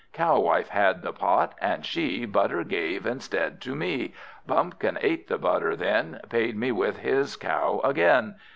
[0.13, 4.15] Cow wife had the pot, and she Butter gave instead to me.
[4.47, 8.33] Bumpkin ate the butter, then Paid me with this cow again.